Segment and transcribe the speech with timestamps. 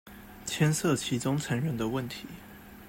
[0.47, 2.25] 牽涉其中成員的問題